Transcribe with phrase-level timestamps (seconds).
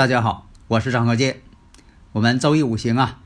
[0.00, 1.42] 大家好，我是张和建。
[2.12, 3.20] 我们周易五行啊，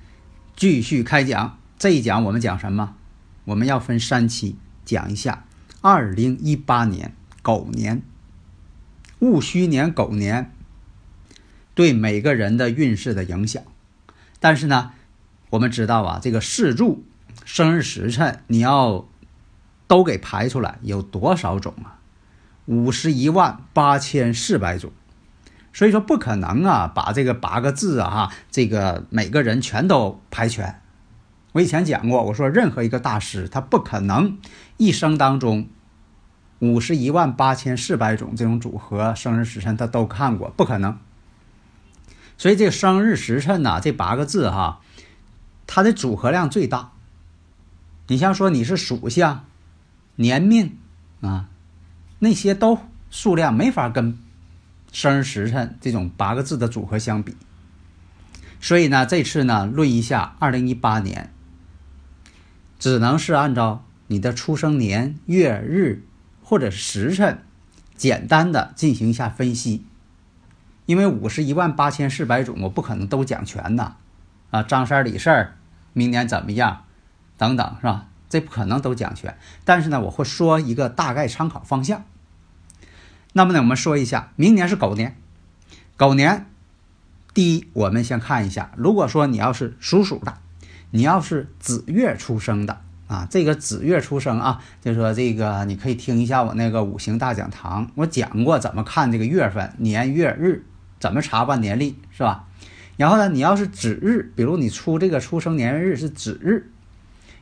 [0.57, 1.57] 继续开讲。
[1.79, 2.97] 这一讲我们讲什么？
[3.45, 5.45] 我们要分三期讲一下。
[5.83, 8.03] 二零一八年狗年，
[9.21, 10.51] 戊戌年狗年
[11.77, 13.63] 对每个人的运势的影响。
[14.41, 14.91] 但是呢，
[15.51, 17.05] 我们知道啊，这个四柱
[17.45, 19.07] 生日时辰你要
[19.87, 22.01] 都给排出来，有多少种啊？
[22.67, 24.91] 五十一万八千四百种。
[25.75, 30.81] 所以说不可能啊，把这个八个字啊，这个每个人全都排全。
[31.51, 34.39] 我以前讲过，我说任何一个大师，他不可能
[34.77, 35.69] 一生当中
[36.61, 40.97] 五十一万八千四百种这种组合生日时辰他都看过，不可能。
[42.39, 44.81] 所以这个生日时辰呢，这八个字哈，
[45.67, 46.93] 它的组合量最大。
[48.07, 49.45] 你像说你是属相、
[50.17, 50.79] 年命
[51.21, 51.49] 啊，
[52.21, 52.79] 那些都
[53.11, 54.17] 数量没法跟。
[54.95, 57.37] 生日时辰这种八个字的组合相比，
[58.61, 61.33] 所以呢，这次呢论一下二零一八年，
[62.79, 66.05] 只能是按照你的出生年月日
[66.45, 67.43] 或者时辰，
[67.97, 69.85] 简单的进行一下分析。
[70.87, 73.97] 因为五十一万八千四百种，我不可能都讲全呐，
[74.51, 75.49] 啊，张三李四
[75.93, 76.85] 明年怎么样，
[77.37, 78.07] 等等是吧？
[78.29, 82.05] 这不可能都讲全，但是呢，我会说一个大概参考方向。
[83.37, 85.17] 那么呢，我们说一下，明年是狗年。
[85.97, 86.47] 狗年，
[87.35, 90.39] 第一，我们先看一下，如果说你要是属鼠的，
[90.93, 100.65] 你要是子月出生的啊，这个子月出生啊，就说这个你可以听一下我那个五行大讲堂，我讲过怎么看这个月份、年月日，
[101.01, 102.45] 怎么查办年历，是吧？
[102.97, 106.71] 然后呢，你要是子日，比如你出这个出生年月日是子日，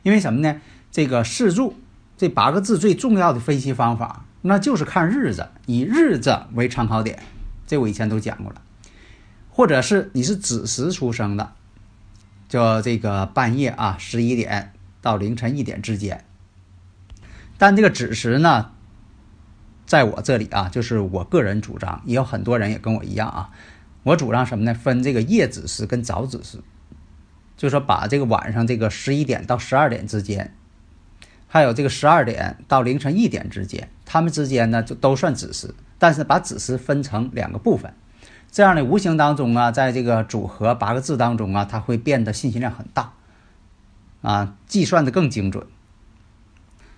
[0.01, 0.59] 因为什么呢？
[0.91, 1.75] 这个四柱
[2.17, 4.25] 这八个字最重要的分析方法。
[4.45, 7.23] 那就是看日子，以日子为参考点，
[7.65, 8.61] 这我以前都讲过了。
[9.49, 11.53] 或者是你是子时出生的，
[12.49, 16.25] 就这个半夜啊，十一点到凌晨一点之间。
[17.57, 18.71] 但这个子时呢，
[19.85, 23.51] 在我这里啊，就是我个人主张，也有很多人也跟我一样啊。
[24.03, 24.73] 我主张什么呢？
[24.73, 26.59] 分这个夜子时跟早子时，
[27.55, 30.53] 就说把这个晚上这个十一点到十二点之间。
[31.53, 37.93] 还有这个十二点到凌晨一点之间，他们之间呢就都算子时，但是把子时分成两个部分，
[38.51, 43.13] 这样的无形当中啊，在这个组合八个字当中啊，它会变得信息量很大，
[44.23, 45.67] 啊，计算的更精准。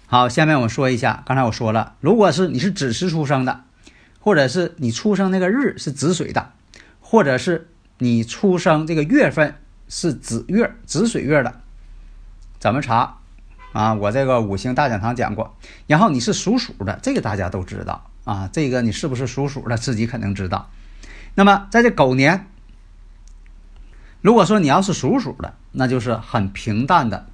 [0.07, 3.66] 好，下面我说一下，刚才我说了，如果是你是子时出生的，
[4.22, 6.54] 或者是你出生那个日是子水的，
[7.02, 7.68] 或者是
[7.98, 9.56] 你出生这个月份
[9.90, 11.60] 是子月、子水月的，
[12.57, 13.18] 怎么查？
[13.75, 15.54] 啊，我这个五行大讲堂讲过，
[15.86, 20.69] 然后你是属鼠的，这个大家都知道啊，这个你是不是属鼠的，自己肯定知道。
[21.33, 22.48] 那么在这狗年，
[24.22, 27.27] 如果说你要是属鼠的，那就是很平淡的，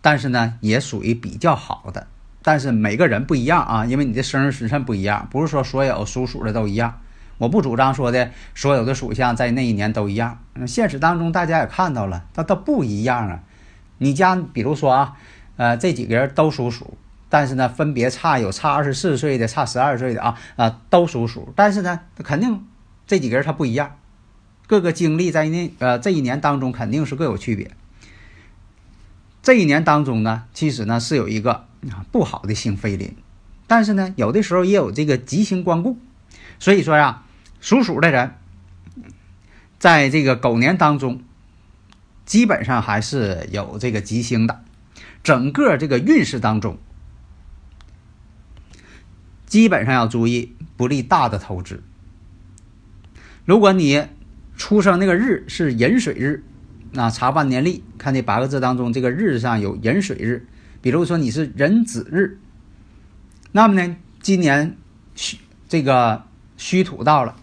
[0.00, 2.08] 但是呢，也属于比较好的。
[2.42, 6.98] 但是每个人不一样啊，因为你的生日时辰不一样，不是说所有属鼠的都一样。
[7.36, 10.40] 我不主张说的所有的属相在那一年都一样。
[10.66, 13.42] 现实当中大家也看到了，它都不一样啊。
[13.98, 15.16] 你家比如说啊，
[15.58, 16.96] 呃，这几个人都属鼠，
[17.28, 22.64] 但是呢，分别差有差二十四岁的，差十二岁的啊啊，都属鼠，但是呢，肯定
[23.06, 23.96] 这几个人他不一样，
[24.66, 27.72] 各个经历在那呃这一年当中肯定是各有区别。
[29.42, 31.66] 这一年当中呢，其实呢是有一个
[32.10, 33.14] 不好的星飞临，
[33.66, 35.98] 但是呢，有的时候也有这个吉星光顾，
[36.58, 37.24] 所以说呀，
[37.60, 38.34] 属鼠的人
[39.78, 41.20] 在这个狗年当中。
[42.26, 44.62] 基本上还是有这个吉星的，
[45.22, 46.78] 整个这个运势当中，
[49.46, 51.82] 基本上要注意不利大的投资。
[53.44, 54.06] 如果你
[54.56, 56.44] 出生那个日是壬水日，
[56.92, 60.46] 那查办年历看这八个字当中这个日上有壬水日，
[60.80, 62.38] 比如说你是壬子日，
[63.52, 64.76] 那么呢，今年
[65.14, 65.38] 戌
[65.68, 66.24] 这个
[66.56, 67.36] 戌土到了，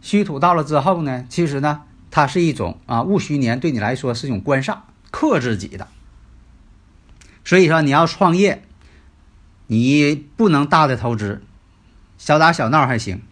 [0.00, 1.82] 戌土到了之后呢，其实呢。
[2.12, 4.78] 它是一种啊戊戌年，对你来说是一种官煞，
[5.12, 5.86] 克自己的。
[7.50, 8.62] 所以说你要创业，
[9.66, 11.42] 你不能大的投资，
[12.16, 13.22] 小打小闹还行。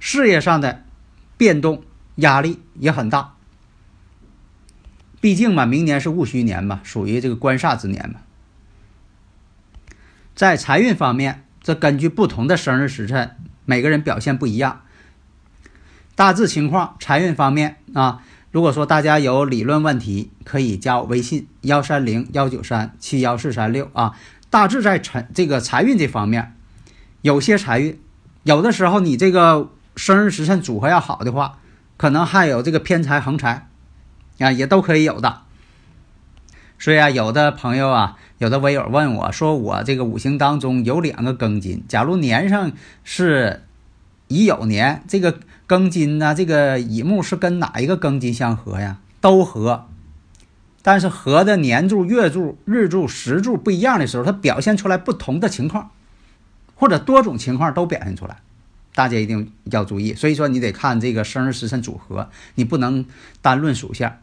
[0.00, 0.82] 事业上的
[1.36, 1.84] 变动
[2.16, 3.36] 压力也很大，
[5.20, 8.18] 毕竟嘛，明年是戊戌年嘛，属于这个官煞之年嘛。
[10.34, 14.80] 在财运方面，这根据不同的生日时辰，每个人表现不一样。
[16.16, 18.24] 大致情况，财运方面啊，
[18.54, 24.14] 如果说大家有理论问题，可以加我微信幺三零幺九三七幺四三六啊。
[24.48, 26.54] 大致在财这个财运这方面，
[27.22, 27.98] 有些财运，
[28.44, 31.58] 有的时候你这个生日时辰组合要好的话，
[31.96, 33.66] 可能还有这个偏财横财
[34.38, 35.40] 啊，也都可以有的。
[36.78, 42.70] 所以啊，有的朋友啊，有的网友问我说，我这个五行当中有两个庚金，假如年上
[43.02, 43.64] 是
[44.28, 45.40] 乙酉年，这个。
[45.66, 46.34] 庚金呢？
[46.34, 48.98] 这个乙木是跟哪一个庚金相合呀？
[49.20, 49.86] 都合，
[50.82, 55.90] 但是合的年柱、月柱、日柱、时柱不一样的时候，它表现出来不同的情况，
[56.74, 58.42] 或者多种情况都表现出来，
[58.94, 60.12] 大家一定要注意。
[60.12, 63.06] 所以说，你得看这个生日时辰组合，你不能
[63.40, 64.18] 单论属相。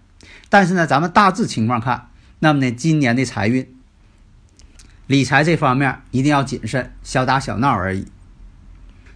[0.49, 3.67] 但是呢，咱们大致情况看，那么呢，今年的财运、
[5.07, 8.05] 理财这方面一定要谨慎，小打小闹而已。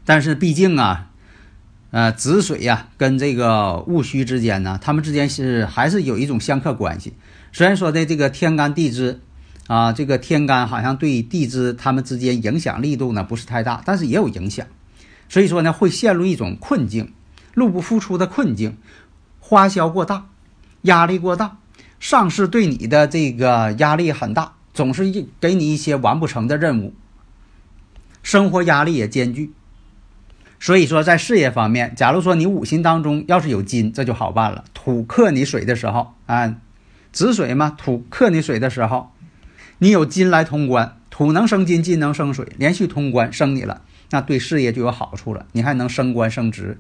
[0.04, 1.12] 但是毕竟啊。
[1.96, 7.14] 呃，子水呀，跟这个戊戌之间呢，他们之间是还是有一种相克关系。
[7.54, 9.22] 虽然说的这个天干地支，
[9.68, 14.68] 啊，这个天干好像对地支他们之间影响力度呢不是太大，但是也有影响。
[15.30, 17.14] 所以说呢，会陷入一种困境，
[17.54, 18.76] 入不敷出的困境，
[19.40, 20.28] 花销过大，
[20.82, 21.60] 压力过大，
[22.02, 26.94] 上司对你的这个压力很大，总是一给你一些完不成的任务，
[28.22, 29.54] 生活压力也艰巨。
[30.60, 34.63] 所以说，在事业方面，假如说你五行当中要是有金，这就好办了。
[34.74, 36.56] 土克你水的时候，啊，
[37.12, 39.12] 子水嘛，土克你水的时候，
[39.80, 43.81] 你有金来通关，土能生金，金能生水，连续通关生你了，
[44.12, 45.46] 那对事业就有好处了。
[45.52, 46.80] 你还能升官升职，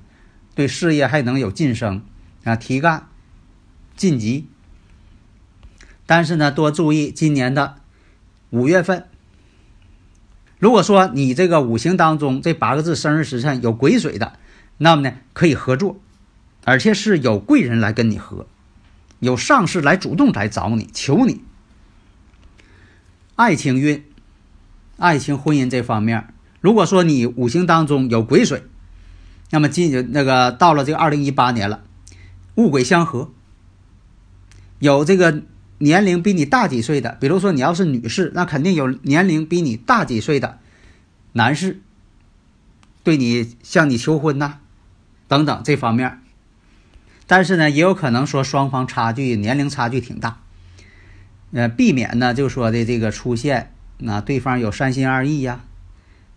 [0.55, 2.01] 对事业还能有晋升
[2.43, 3.07] 啊，提干、
[3.95, 4.47] 晋级。
[6.05, 7.75] 但是呢，多注意今年的
[8.49, 9.05] 五月份。
[10.65, 14.33] 如果说你这个五行当中这八个字生日时辰有癸水的，
[14.79, 15.99] 那么呢可以合作，
[16.63, 18.47] 而且是有贵人来跟你合，
[19.19, 21.43] 有上司来主动来找你求你。
[23.35, 24.03] 爱情运、
[24.97, 28.63] 爱情婚姻这方面，如果说你五行当中有癸水，
[29.51, 31.83] 那么进那个到了这个二零一八年了，
[32.55, 33.29] 戊癸相合，
[34.79, 35.43] 有这个。
[35.77, 40.59] 年龄比你大几岁的，比如说你要是女士，那肯定有年龄比你大几岁的
[41.33, 41.81] 男士，
[43.03, 44.59] 对你向你求婚呐，
[45.27, 46.21] 等等这方面。
[47.27, 50.37] 但是呢，也有可能说双方差距年龄差距挺大，
[51.51, 55.61] 呃，避免呢就说的这个出现那对方有三心二意呀，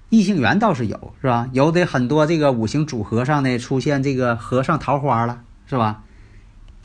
[0.09, 1.49] 异性缘倒是有，是吧？
[1.53, 6.03] 有的很多这个五行组合上的出现这个合上桃花了，是吧？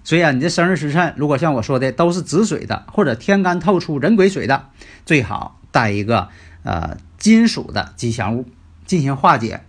[0.04, 4.70] 所以啊，你这生日时辰如果像我说的都是子水的，或者天干透出人癸水的，
[5.06, 6.30] 最好带一个
[6.64, 8.46] 呃金属的吉祥物
[8.86, 9.64] 进行化解，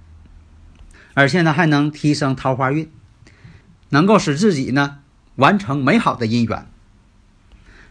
[1.14, 2.90] 而且呢还能提升桃花运，
[3.90, 4.98] 能够使自己呢
[5.36, 6.66] 完成美好的姻缘。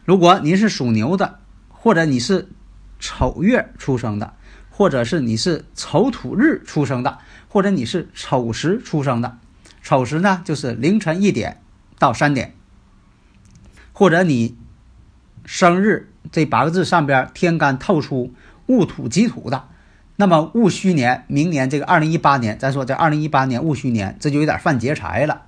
[0.03, 2.49] 如果您是属牛的，或者你是
[2.99, 4.33] 丑月出生的，
[4.69, 9.37] 或者是你是丑土日出生的，或者你是丑时出生的。
[9.81, 11.61] 丑时呢，就是凌晨一点
[12.03, 12.53] 到三点，
[13.93, 14.57] 或者你
[15.45, 18.33] 生日这八个字上边天干透出
[18.65, 19.69] 戊土己土的，
[20.17, 25.43] 那么戊戌年，明年这个二零一八年，咱说这二零一八年戊戌年，这就有点犯劫财了，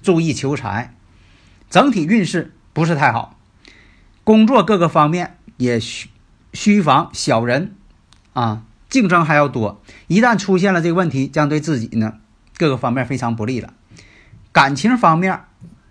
[0.00, 0.94] 注意求财，
[1.68, 3.36] 整体运势不是太好，
[4.22, 6.08] 工作各个方面也需
[6.52, 7.74] 需防小人。
[8.32, 12.18] 啊，竞争还要多，一旦出现了这个问题，将对自己呢
[12.56, 13.72] 各个方面非常不利了。
[14.52, 15.40] 感情方面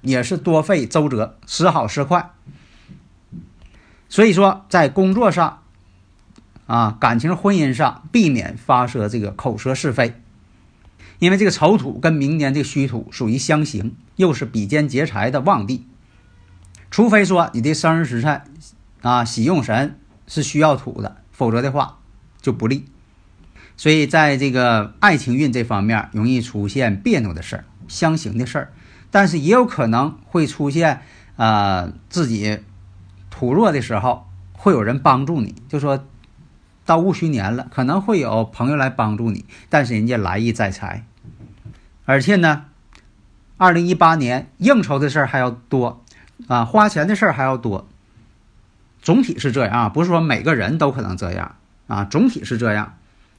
[0.05, 2.31] 也是多费周折，时好时坏。
[4.07, 5.61] 所以说，在工作上
[6.67, 10.13] 啊，感情婚姻上，避免发生这个口舌是非，
[11.19, 15.85] 因为这个丑土跟明年这个戌土属于相刑，又是比肩劫财的旺地。
[16.89, 18.41] 除非说你的生日时辰
[19.01, 21.99] 啊，喜用神是需要土的，否则的话。
[22.41, 22.85] 就不利，
[23.75, 28.73] 所以在这个爱情运这方面容易出现别扭的事儿、相刑的事儿，
[29.15, 30.99] 但是也有可能会出现
[31.37, 32.59] 啊自己
[33.29, 35.55] 土弱的时候，会有人帮助你。
[35.69, 36.03] 就说
[36.85, 41.05] 到戊戌年了，可能会有朋友来帮助你，但是人家来意在财，
[42.03, 42.65] 而且呢，
[43.55, 46.03] 二零一八年应酬的事儿还要多
[46.49, 47.87] 啊，花钱的事儿还要多。
[49.01, 51.55] 总体是这样啊，不是说每个人都可能这样。
[51.87, 52.97] 啊，总体是这样，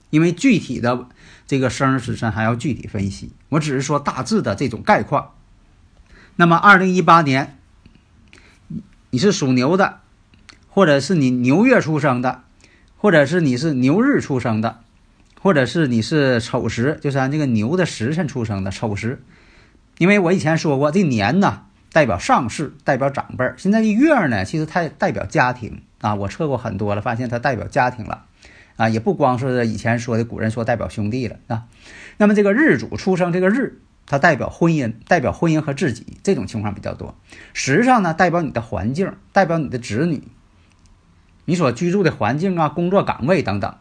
[0.09, 1.07] 因为具体的
[1.47, 3.35] 这个生日时辰还要具体分析。
[3.51, 5.33] 我只是说大致的这种概况。
[6.39, 7.57] 那么，二零一八年
[9.09, 10.01] 你是属牛的，
[10.69, 12.43] 或者是你牛月出生的，
[12.99, 14.81] 或者是你是牛日出生的，
[15.41, 19.23] 或者是你是丑时，就是按这个牛的时辰出生的丑时。
[19.97, 23.55] 因为我以前说过，这年呢代表上世，代表长辈儿。
[23.57, 26.15] 现在这月呢，其实它代表家庭啊。
[26.15, 28.27] 我测过很多了，发现它代表家庭了。
[28.77, 31.65] 啊，也不光是以前说的古人说代表兄弟了啊。
[32.19, 37.17] 那么这个日主出生这个日，它代表婚姻，代表婚姻和自己这种情况比较多。
[37.53, 40.23] 实际上呢，代表你的环境，代表你的子女，
[41.45, 43.75] 你所居住的环境啊，工作岗位等等。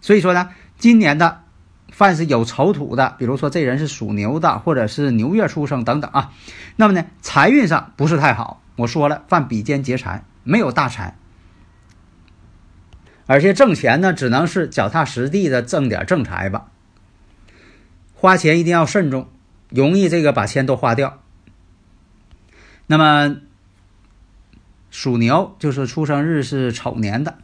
[0.00, 1.42] 所以说呢，今年的
[1.92, 6.32] 凡是有丑土的，比如说这人是属牛的，或者是牛月出生等等啊，
[6.76, 8.62] 那么呢，财运上不是太好。
[8.76, 11.16] 我说了，犯比肩劫财，没有大财。
[13.26, 16.66] 而且挣钱呢，只能是脚踏实地的挣点正财吧。
[18.18, 19.28] 花钱一定要慎重，
[19.68, 21.22] 容易这个把钱都花掉。
[22.86, 23.36] 那么
[24.90, 27.36] 属牛就是出生日是丑年的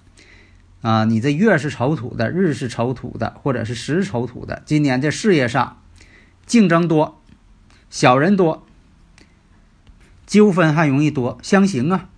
[0.80, 5.82] 啊，你这月是丑土的，日是丑土的，或者是时丑土的，今年这事业上
[6.46, 7.20] 竞争多，
[7.90, 8.66] 小人多，
[10.26, 12.08] 纠纷还容易多，相刑啊，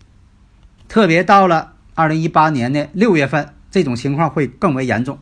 [0.89, 1.73] 特别到了。
[1.97, 5.19] 二零一八年的六月份，这种情况会更为严重。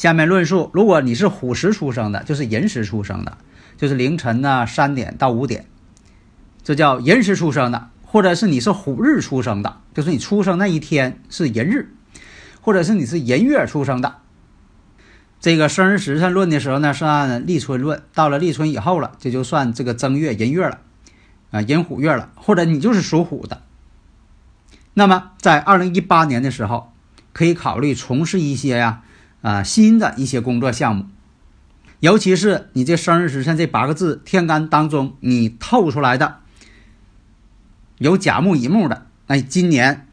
[0.00, 3.36] 下面论述，如果你是虎时出生的，就是寅时出生的，
[3.76, 5.66] 就是凌晨呢三点到五点，
[6.62, 11.88] 这叫寅时出生的；或者是你是虎日出生的，就是你出生那一天是寅日；
[12.62, 14.16] 或者是你是寅月出生的。
[15.38, 20.78] 这个生日时辰论的时候呢，是按立春论，到了立春以后了，这就算这个正月寅月了，
[21.50, 22.30] 啊，寅虎月了。
[22.36, 23.60] 或者你就是属虎的。
[24.94, 26.90] 那么，在二零一八年的时候，
[27.34, 29.02] 可以考虑从事一些呀，
[29.42, 31.06] 啊新的一些工作项目，
[32.00, 36.40] 尤其是你这生日时辰这八个字天干当中，你透出来的
[37.98, 40.06] 有甲木乙木的，哎，今年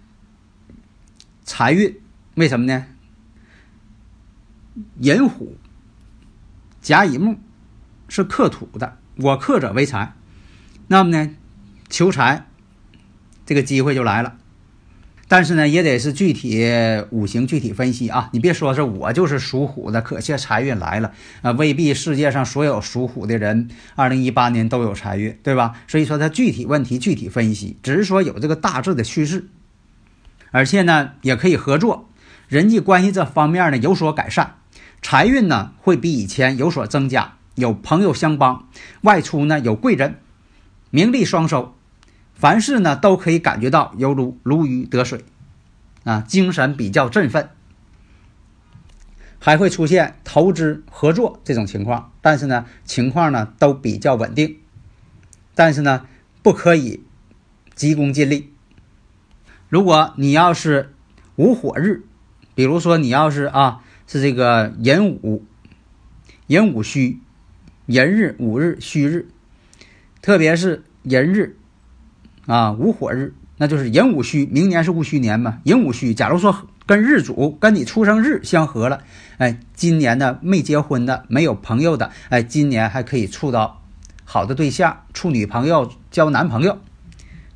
[1.43, 1.99] 财运
[2.35, 2.85] 为什么呢？
[4.99, 5.57] 寅虎、
[6.81, 7.39] 甲乙木
[8.07, 10.13] 是克土的，我克者为财，
[10.87, 11.35] 那么呢，
[11.89, 12.47] 求财
[13.45, 14.37] 这个机会就来了。
[15.29, 16.65] 但是呢，也得是具体
[17.09, 18.29] 五行具体分析啊！
[18.31, 25.73] 你别说是我就是属虎的，可惜财运来了啊，未必世界上所有属虎的人，二零一八年都有财运，对吧？
[25.85, 29.49] 所以说它具体问题具体分析，只是说有这个大致的趋势，
[30.51, 32.09] 而且呢，也可以合作，
[32.47, 34.55] 人际关系这方面呢有所改善，
[35.01, 38.69] 财运呢会比以前有所增加，有朋友相帮，
[39.01, 40.15] 外出呢有贵人，
[40.89, 41.76] 名利双收。
[42.37, 45.25] 凡事呢都可以感觉到犹如如鱼得水，
[46.03, 47.49] 啊，精神比较振奋，
[49.39, 54.59] 还会出现投资合作这种情况，但是呢情况呢都比较稳定，
[55.55, 56.05] 但是呢
[56.43, 57.01] 不可以
[57.73, 58.53] 急功近利。
[59.67, 60.93] 如果你要是
[61.37, 62.03] 无火日，
[62.53, 65.43] 比如说你要是啊是这个寅午、
[66.45, 67.19] 寅午戌、
[67.87, 69.27] 寅日、午日、戌日，
[70.21, 71.57] 特别是寅日。
[72.47, 75.59] 啊，午火日，那就是寅午戌，明年是戊戌年嘛。
[75.65, 79.03] 寅午戌，假如说跟日主跟你出生日相合了，
[79.37, 83.83] 哎，今年呢没结婚的，没有朋友的，哎，今年还可以处到
[84.23, 86.79] 好的对象，处女朋友，交男朋友，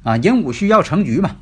[0.03, 1.37] 啊，寅午戌要成局嘛。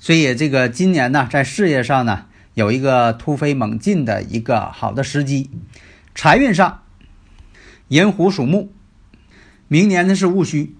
[0.00, 5.48] 所以这个今年呢，在事业上呢，有一个突飞猛进的一个好的时机。
[6.12, 6.82] 财运上，
[7.86, 8.72] 寅虎属木，
[9.68, 10.75] 明年呢是戊戌。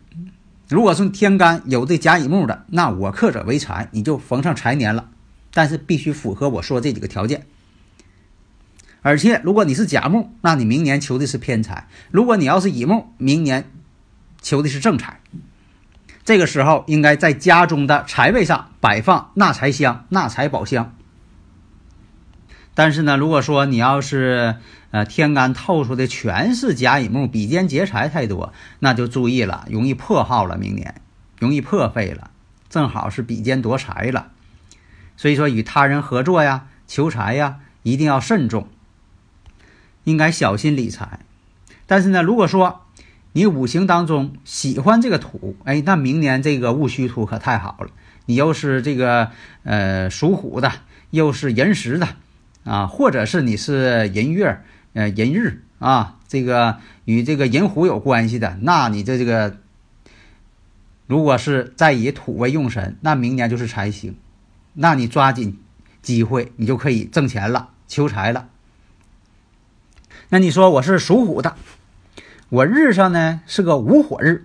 [0.68, 5.11] 如果说天干有这甲乙木的，那我克者为财，你就逢上财年了。
[5.52, 7.46] 但是必须符合我说这几个条件。
[9.00, 13.70] 而且如果你是甲木，那你明年求的是偏财；如果你要是乙木，明年
[14.42, 15.20] 求的是正财。
[16.25, 20.96] 这个时候应该在家中的财位上摆放纳财箱、纳财宝箱。
[22.76, 24.56] 但是呢，如果说你要是
[24.90, 31.00] 呃天干透出的全是甲乙木，比肩劫财太多，那就注意了，容易破耗了，明年
[31.38, 32.30] 容易破费了，
[32.68, 34.28] 正好是比肩夺财了。
[35.16, 38.68] 所以说，与他人合作呀、求财呀，一定要慎重，
[40.04, 41.21] 应该小心理财。
[41.87, 42.83] 但是呢，如果说，
[43.33, 47.88] 你五行当中喜欢这个土，哎，那明年这个戊戌土可太好了。
[48.26, 49.30] 你又是这个
[49.62, 50.71] 呃属虎的，
[51.11, 52.09] 又是寅时的，
[52.66, 54.61] 啊，或者是你是寅月，
[54.92, 59.56] 呃寅日啊，这个与这个寅虎有关系的，那你这这个
[61.06, 64.16] 如果是再以土为用神，那明年就是财星，
[64.75, 65.61] 那你抓紧
[66.02, 68.49] 机会，你就可以挣钱了，求财了。
[70.30, 71.54] 那你说我是属虎的。
[72.49, 74.44] 我日上呢是个午火日，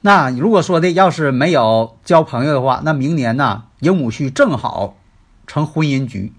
[0.00, 4.96] 那如果说的要是没有交朋友的话，那明年呢寅午戌正好
[5.46, 6.32] 成婚姻局。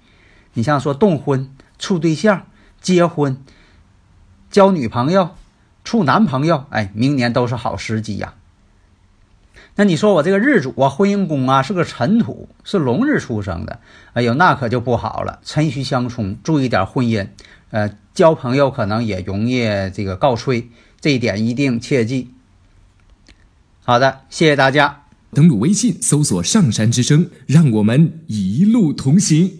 [0.59, 2.45] 你像说动婚、处对象、
[2.81, 3.41] 结婚、
[4.51, 5.29] 交女朋友、
[5.85, 8.33] 处男朋友，哎，明年都是好时机呀。
[9.75, 13.79] 那你说我这个日主啊，婚姻宫啊是个尘土，是龙日出生的，
[14.11, 17.29] 哎呦，那可就不好了，辰戌相冲，注意点婚姻。
[17.69, 19.61] 呃，交朋友可能也容易
[19.93, 22.33] 这个告吹，这一点一定切记。
[23.85, 25.03] 好的，谢谢大家。
[25.31, 29.58] 登录微信搜索“上山之声”，让我们一路同行。